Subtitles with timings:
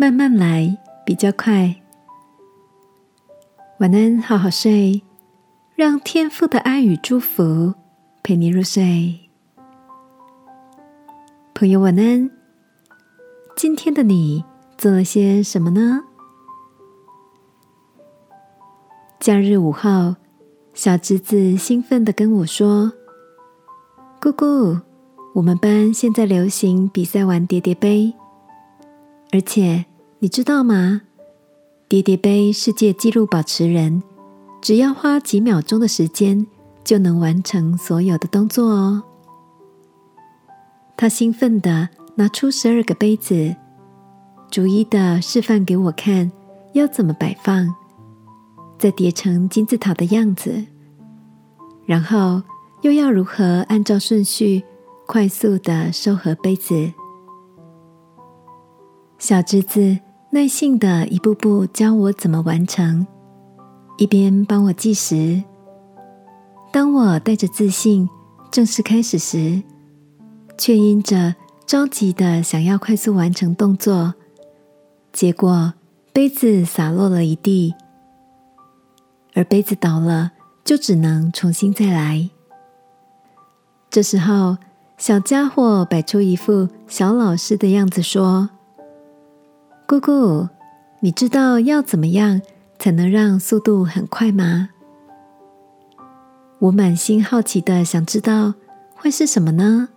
[0.00, 1.74] 慢慢来比较快。
[3.80, 5.02] 晚安，好好睡，
[5.74, 7.74] 让天父的爱与祝福
[8.22, 9.18] 陪你入睡。
[11.52, 12.30] 朋友，晚安。
[13.56, 14.44] 今天的你
[14.76, 16.04] 做了些什么呢？
[19.18, 20.14] 假日午后，
[20.74, 22.92] 小侄子兴奋的跟我说
[24.22, 24.78] ：“姑姑，
[25.34, 28.14] 我们班现在流行比赛玩叠叠杯，
[29.32, 29.84] 而且
[30.20, 31.02] 你知道吗？
[31.88, 34.02] 叠叠杯世界纪录保持人
[34.60, 36.44] 只要花几秒钟的时间
[36.82, 39.02] 就能完成所有的动作哦。”
[40.98, 43.54] 他兴奋的拿出十二个杯子，
[44.50, 46.30] 逐一的示范给我看
[46.72, 47.72] 要怎么摆放。
[48.76, 50.64] 再叠成金字塔的样子，
[51.86, 52.42] 然后
[52.82, 54.64] 又要如何按照顺序
[55.06, 56.92] 快速的收合杯子？
[59.18, 59.98] 小侄子
[60.30, 63.06] 耐心的一步步教我怎么完成，
[63.96, 65.42] 一边帮我计时。
[66.70, 68.06] 当我带着自信
[68.50, 69.62] 正式开始时，
[70.58, 71.34] 却因着
[71.66, 74.12] 着急的想要快速完成动作，
[75.14, 75.72] 结果
[76.12, 77.74] 杯子洒落了一地。
[79.34, 80.32] 而杯子倒了，
[80.62, 82.28] 就只能重新再来。
[83.88, 84.58] 这时候，
[84.98, 88.50] 小家伙摆出一副小老师的样子，说
[89.88, 90.46] ：“姑姑，
[91.00, 92.42] 你知道要怎么样
[92.78, 94.68] 才能让速度很快吗？”
[96.60, 98.52] 我满心好奇的想知道
[98.94, 99.88] 会是什么呢？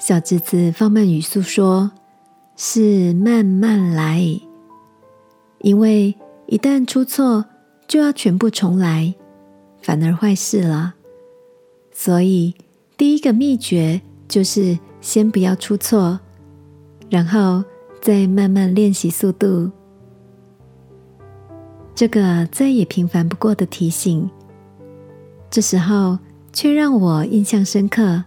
[0.00, 1.92] 小侄子放慢语速说
[2.56, 4.20] ：“是慢慢来，
[5.60, 6.14] 因为。”
[6.50, 7.44] 一旦出错，
[7.86, 9.14] 就要全部重来，
[9.80, 10.94] 反而坏事了。
[11.92, 12.56] 所以，
[12.96, 16.18] 第一个秘诀就是先不要出错，
[17.08, 17.62] 然后
[18.00, 19.70] 再慢慢练习速度。
[21.94, 24.28] 这个再也平凡不过的提醒，
[25.50, 26.18] 这时候
[26.52, 28.24] 却让我印象深刻。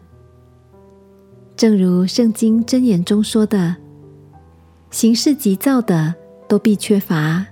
[1.55, 3.75] 正如圣经箴言中说的
[4.91, 6.13] ：“行事急躁的，
[6.47, 7.45] 都必缺乏。”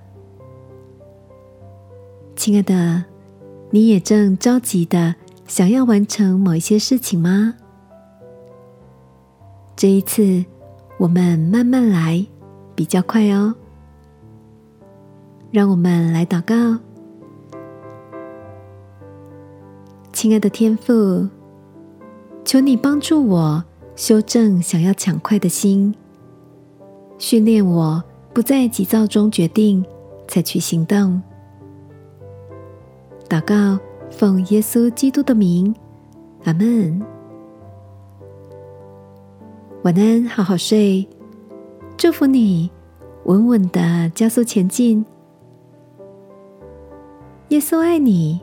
[2.36, 3.04] 亲爱的，
[3.70, 5.16] 你也正着急的
[5.48, 7.56] 想要完成某一些事情吗？
[9.76, 10.44] 这一次，
[11.02, 12.24] 我们慢慢来，
[12.76, 13.56] 比较快哦。
[15.50, 16.78] 让我们来祷告，
[20.14, 21.28] 亲爱的天父，
[22.46, 23.64] 求你帮助我
[23.96, 25.96] 修正想要抢快的心，
[27.18, 29.84] 训练我不在急躁中决定，
[30.28, 31.20] 采取行动。
[33.28, 33.80] 祷告，
[34.12, 35.74] 奉耶稣基督的名，
[36.44, 37.02] 阿门。
[39.84, 41.08] 晚安，好好睡，
[41.98, 42.70] 祝福你，
[43.26, 45.04] 稳稳的加速前进。
[47.48, 48.40] 耶稣爱你，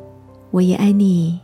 [0.51, 1.39] 我也爱你。